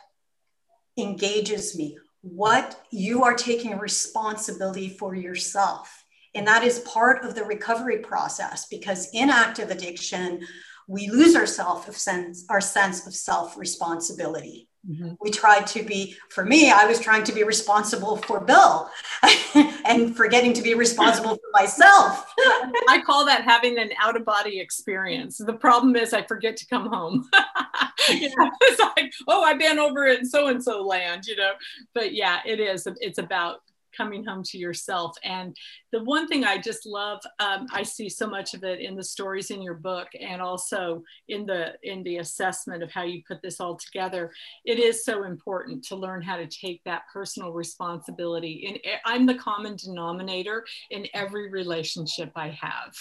[0.97, 1.97] engages me?
[2.21, 6.03] What you are taking responsibility for yourself
[6.37, 10.45] and that is part of the recovery process because in active addiction,
[10.87, 11.43] we lose our
[11.87, 14.66] of sense, our sense of self responsibility.
[14.89, 15.13] Mm-hmm.
[15.19, 18.89] We tried to be, for me, I was trying to be responsible for Bill
[19.85, 22.33] and forgetting to be responsible for myself.
[22.87, 25.39] I call that having an out of body experience.
[25.39, 27.29] The problem is I forget to come home.
[28.09, 31.51] you know, it's like, oh, I've been over in so and so land, you know.
[31.93, 32.87] But yeah, it is.
[33.01, 33.61] It's about
[33.97, 35.15] coming home to yourself.
[35.23, 35.55] And
[35.91, 39.03] the one thing I just love, um, I see so much of it in the
[39.03, 43.41] stories in your book and also in the in the assessment of how you put
[43.41, 44.31] this all together.
[44.65, 48.65] It is so important to learn how to take that personal responsibility.
[48.67, 52.95] And I'm the common denominator in every relationship I have.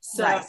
[0.00, 0.46] So right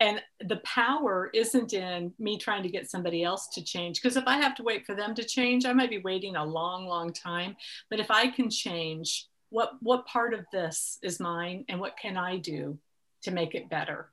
[0.00, 4.24] and the power isn't in me trying to get somebody else to change because if
[4.26, 7.12] i have to wait for them to change i might be waiting a long long
[7.12, 7.56] time.
[7.90, 12.16] But if i can change what what part of this is mine and what can
[12.16, 12.78] i do
[13.22, 14.10] to make it better?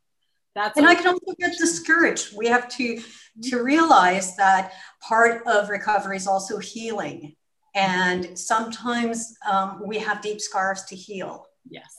[0.56, 2.36] That's and i can also get discouraged.
[2.36, 3.02] We have to
[3.44, 7.36] to realize that part of recovery is also healing.
[7.76, 11.46] And sometimes um, we have deep scars to heal.
[11.70, 11.94] Yes.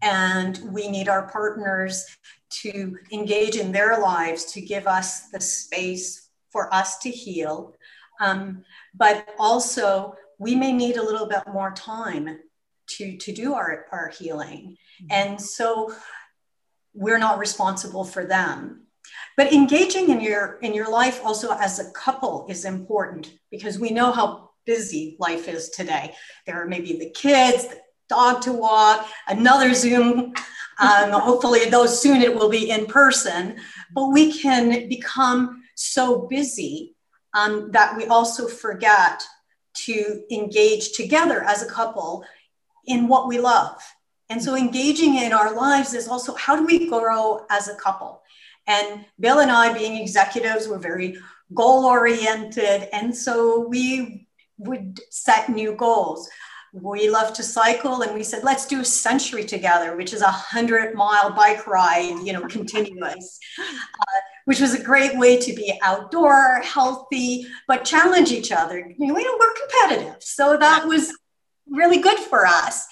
[0.00, 2.06] And we need our partners
[2.62, 7.74] to engage in their lives to give us the space for us to heal.
[8.20, 12.38] Um, but also, we may need a little bit more time
[12.88, 14.76] to, to do our, our healing.
[15.02, 15.06] Mm-hmm.
[15.10, 15.94] And so,
[16.96, 18.86] we're not responsible for them.
[19.36, 23.90] But engaging in your in your life also as a couple is important because we
[23.90, 26.14] know how busy life is today.
[26.46, 30.32] There are maybe the kids, the dog to walk, another Zoom
[30.78, 33.56] um, hopefully, though soon it will be in person,
[33.94, 36.94] but we can become so busy
[37.34, 39.22] um, that we also forget
[39.74, 42.24] to engage together as a couple
[42.86, 43.80] in what we love.
[44.28, 48.22] And so, engaging in our lives is also how do we grow as a couple?
[48.66, 51.16] And Bill and I, being executives, were very
[51.54, 52.88] goal oriented.
[52.92, 54.26] And so, we
[54.58, 56.28] would set new goals
[56.82, 60.30] we love to cycle and we said let's do a century together which is a
[60.30, 65.78] hundred mile bike ride you know continuous uh, which was a great way to be
[65.82, 68.78] outdoor healthy but challenge each other.
[68.98, 71.12] You know, we're competitive so that was
[71.68, 72.86] really good for us.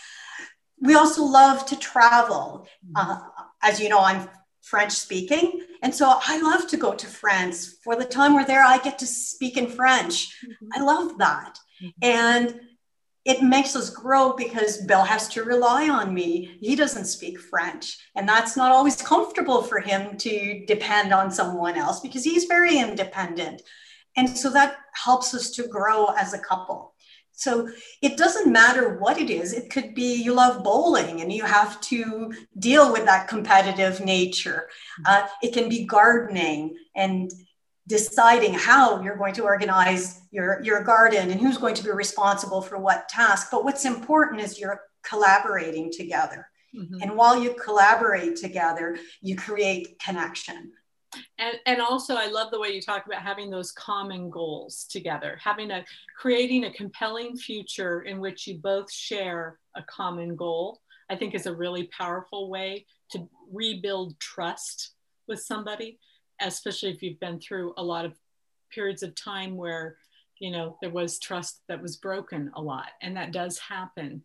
[0.81, 2.67] We also love to travel.
[2.95, 3.21] Uh,
[3.63, 4.29] as you know i'm
[4.63, 7.77] french speaking and so i love to go to france.
[7.85, 10.37] For the time we're there i get to speak in french.
[10.45, 10.69] Mm-hmm.
[10.75, 11.59] i love that.
[11.83, 11.89] Mm-hmm.
[12.03, 12.61] and
[13.25, 16.59] it makes us grow because Bill has to rely on me.
[16.61, 21.77] He doesn't speak French, and that's not always comfortable for him to depend on someone
[21.77, 23.63] else because he's very independent.
[24.17, 26.95] And so that helps us to grow as a couple.
[27.37, 27.69] So
[28.01, 29.53] it doesn't matter what it is.
[29.53, 34.69] It could be you love bowling and you have to deal with that competitive nature.
[35.05, 37.31] Uh, it can be gardening and
[37.87, 42.63] deciding how you're going to organize your, your garden and who's going to be responsible
[42.63, 43.49] for what task.
[43.51, 46.49] But what's important is you're collaborating together.
[46.75, 47.03] Mm-hmm.
[47.03, 50.73] And while you collaborate together, you create connection.
[51.39, 55.39] And, and also i love the way you talk about having those common goals together
[55.41, 55.85] having a
[56.19, 61.47] creating a compelling future in which you both share a common goal i think is
[61.47, 64.95] a really powerful way to rebuild trust
[65.29, 66.01] with somebody
[66.41, 68.15] especially if you've been through a lot of
[68.73, 69.97] periods of time where
[70.41, 74.23] you know there was trust that was broken a lot and that does happen.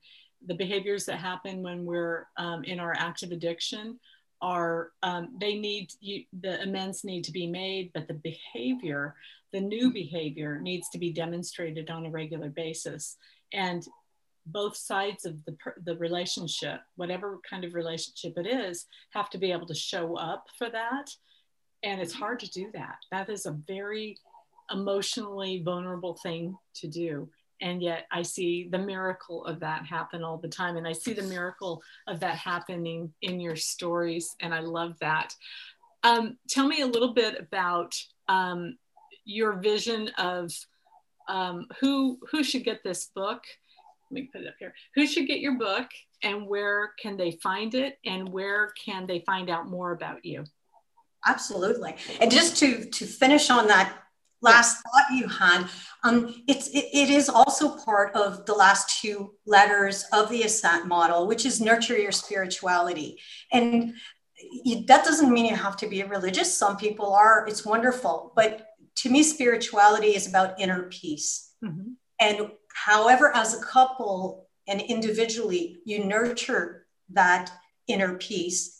[0.48, 4.00] The behaviors that happen when we're um, in our active addiction
[4.42, 9.16] are um, they need you, the amends need to be made but the behavior
[9.52, 13.18] the new behavior needs to be demonstrated on a regular basis.
[13.54, 13.86] And
[14.46, 19.52] both sides of the, the relationship whatever kind of relationship it is have to be
[19.52, 21.12] able to show up for that
[21.84, 22.98] and it's hard to do that.
[23.12, 24.18] That is a very
[24.72, 27.30] emotionally vulnerable thing to do.
[27.62, 30.78] And yet I see the miracle of that happen all the time.
[30.78, 34.36] And I see the miracle of that happening in your stories.
[34.40, 35.34] And I love that.
[36.04, 37.96] Um, tell me a little bit about
[38.30, 38.78] um,
[39.26, 40.52] your vision of
[41.28, 43.44] um, who, who should get this book.
[44.10, 44.74] Let me put it up here.
[44.96, 45.88] Who should get your book
[46.24, 50.46] and where can they find it and where can they find out more about you?
[51.26, 51.96] Absolutely.
[52.22, 53.94] And just to to finish on that
[54.42, 55.68] last thought you had,
[56.04, 60.88] um, it's it, it is also part of the last two letters of the ascent
[60.88, 63.20] model, which is nurture your spirituality.
[63.52, 63.96] And
[64.64, 66.56] you, that doesn't mean you have to be religious.
[66.56, 67.46] Some people are.
[67.48, 68.68] It's wonderful, but
[68.98, 71.54] to me, spirituality is about inner peace.
[71.64, 71.92] Mm-hmm.
[72.20, 77.52] And however, as a couple and individually, you nurture that
[77.88, 78.79] inner peace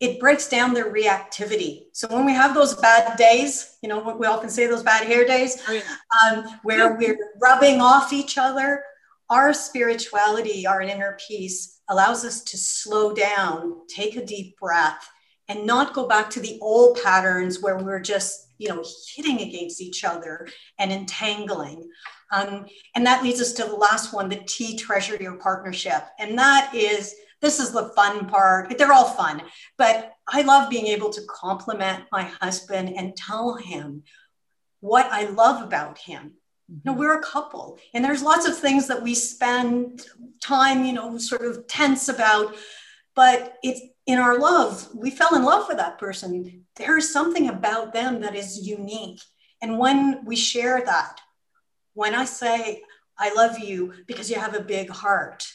[0.00, 1.84] it breaks down their reactivity.
[1.92, 5.06] So when we have those bad days, you know, what we often say those bad
[5.06, 5.80] hair days, oh,
[6.22, 8.82] um, where we're rubbing off each other,
[9.30, 15.08] our spirituality, our inner peace allows us to slow down, take a deep breath,
[15.48, 18.84] and not go back to the old patterns where we're just, you know,
[19.14, 20.46] hitting against each other
[20.78, 21.88] and entangling.
[22.32, 26.02] Um, and that leads us to the last one, the T treasure your partnership.
[26.18, 28.76] And that is this is the fun part.
[28.76, 29.42] They're all fun,
[29.76, 34.02] but I love being able to compliment my husband and tell him
[34.80, 36.32] what I love about him.
[36.68, 37.00] You know, mm-hmm.
[37.00, 40.06] we're a couple, and there's lots of things that we spend
[40.42, 42.56] time, you know, sort of tense about,
[43.14, 44.88] but it's in our love.
[44.94, 46.64] We fell in love with that person.
[46.76, 49.20] There is something about them that is unique.
[49.62, 51.20] And when we share that,
[51.94, 52.82] when I say,
[53.18, 55.46] I love you because you have a big heart,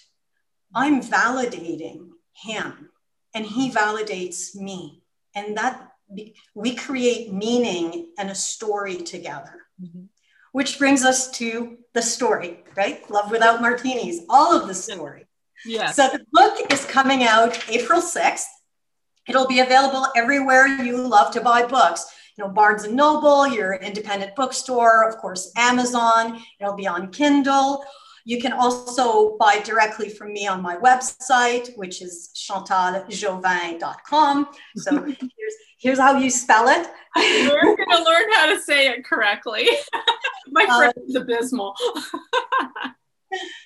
[0.74, 2.90] I'm validating him
[3.34, 5.04] and he validates me.
[5.34, 5.92] And that
[6.54, 9.62] we create meaning and a story together.
[9.82, 10.04] Mm-hmm.
[10.52, 13.10] Which brings us to the story, right?
[13.10, 15.26] Love Without Martinis, all of the story.
[15.66, 15.92] Yeah.
[15.92, 18.44] So the book is coming out April 6th.
[19.28, 22.06] It'll be available everywhere you love to buy books.
[22.38, 26.42] You know, Barnes and Noble, your independent bookstore, of course, Amazon.
[26.60, 27.86] It'll be on Kindle.
[28.26, 34.48] You can also buy directly from me on my website, which is chantaljauvin.com.
[34.78, 36.88] So here's, here's how you spell it.
[37.16, 39.68] We're going to learn how to say it correctly.
[40.52, 41.76] my friend um, is abysmal.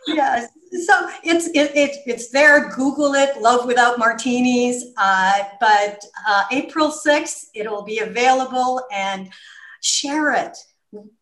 [0.07, 0.49] yes.
[0.85, 2.69] So it's it, it, it's there.
[2.69, 3.41] Google it.
[3.41, 4.85] Love without martinis.
[4.97, 9.29] Uh, but uh, April sixth, it'll be available and
[9.81, 10.57] share it.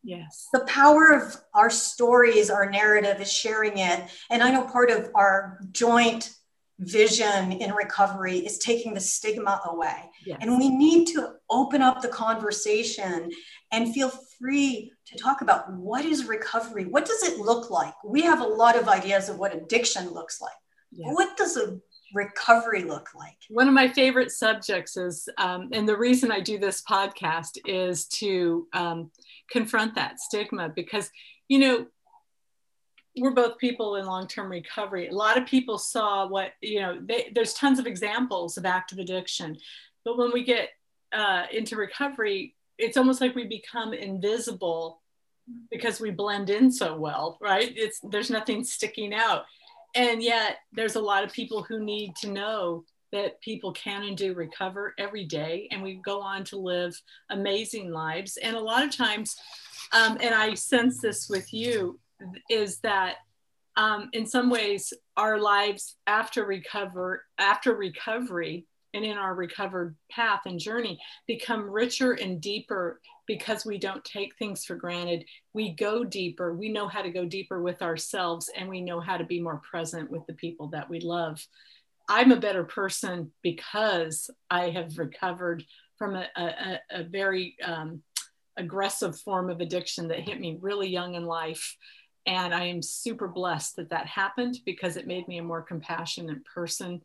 [0.04, 0.50] Yes.
[0.54, 4.10] The power of our stories, our narrative is sharing it.
[4.30, 6.32] And I know part of our joint
[6.80, 10.10] vision in recovery is taking the stigma away.
[10.26, 10.40] Yes.
[10.42, 13.30] And we need to open up the conversation
[13.72, 16.86] and feel free to talk about what is recovery?
[16.86, 17.94] What does it look like?
[18.04, 20.52] We have a lot of ideas of what addiction looks like.
[20.92, 21.14] Yes.
[21.14, 21.80] What does a
[22.14, 23.38] recovery look like?
[23.50, 28.06] One of my favorite subjects is, um, and the reason I do this podcast is
[28.08, 29.12] to um,
[29.50, 31.10] confront that stigma because,
[31.48, 31.86] you know,
[33.18, 35.08] we're both people in long-term recovery.
[35.08, 38.98] A lot of people saw what, you know, they, there's tons of examples of active
[38.98, 39.58] addiction,
[40.04, 40.70] but when we get
[41.12, 45.02] uh, into recovery, it's almost like we become invisible
[45.70, 47.72] because we blend in so well, right?
[47.76, 49.46] It's there's nothing sticking out
[49.96, 54.18] and yet there's a lot of people who need to know that people can and
[54.18, 55.68] do recover every day.
[55.70, 58.38] And we go on to live amazing lives.
[58.38, 59.36] And a lot of times
[59.94, 62.00] um, and i sense this with you
[62.50, 63.16] is that
[63.76, 70.42] um, in some ways our lives after recover after recovery and in our recovered path
[70.46, 75.26] and journey become richer and deeper because we don't take things for granted.
[75.54, 76.54] We go deeper.
[76.54, 79.62] We know how to go deeper with ourselves and we know how to be more
[79.70, 81.46] present with the people that we love.
[82.10, 85.64] I'm a better person because I have recovered
[85.98, 88.02] from a, a, a very um,
[88.58, 91.78] aggressive form of addiction that hit me really young in life.
[92.26, 96.44] And I am super blessed that that happened because it made me a more compassionate
[96.46, 97.02] person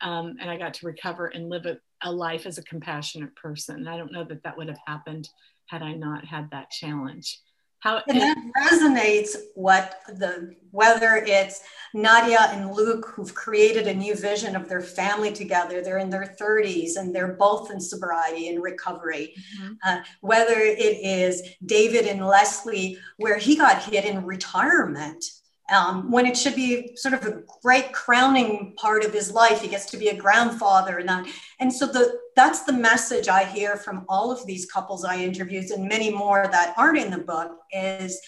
[0.00, 3.76] um, and I got to recover and live a, a, life as a compassionate person.
[3.76, 5.28] And I don't know that that would have happened
[5.66, 7.40] had I not had that challenge.
[7.80, 11.60] How and that resonates what the whether it's
[11.94, 15.80] Nadia and Luke who've created a new vision of their family together.
[15.80, 19.32] They're in their 30s and they're both in sobriety and recovery.
[19.60, 19.74] Mm-hmm.
[19.86, 25.24] Uh, whether it is David and Leslie, where he got hit in retirement
[25.70, 29.60] um, when it should be sort of a great crowning part of his life.
[29.60, 31.26] He gets to be a grandfather and that.
[31.60, 35.70] And so the that's the message I hear from all of these couples I interviewed
[35.70, 38.20] and many more that aren't in the book is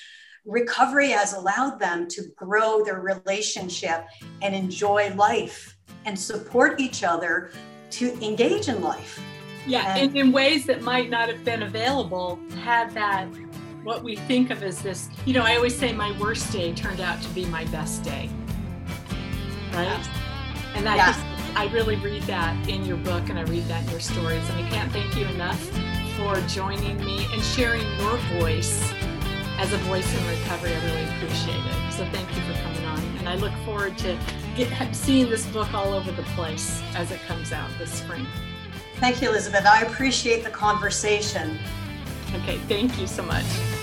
[0.45, 4.07] recovery has allowed them to grow their relationship
[4.43, 5.77] and enjoy life
[6.07, 7.53] and support each other
[7.91, 9.21] to engage in life.
[9.67, 13.29] Yeah, and, in ways that might not have been available had that
[13.83, 17.01] what we think of as this, you know, I always say my worst day turned
[17.01, 18.29] out to be my best day.
[19.73, 20.09] Right?
[20.75, 21.07] And yeah.
[21.07, 21.21] just,
[21.57, 24.49] I really read that in your book and I read that in your stories.
[24.51, 25.61] And I can't thank you enough
[26.17, 28.93] for joining me and sharing your voice
[29.59, 30.75] as a voice in recovery.
[30.75, 31.93] I really appreciate it.
[31.93, 32.99] So thank you for coming on.
[33.19, 34.19] And I look forward to
[34.57, 38.27] get, seeing this book all over the place as it comes out this spring.
[38.97, 39.65] Thank you, Elizabeth.
[39.65, 41.59] I appreciate the conversation.
[42.35, 43.80] Okay, thank you so much.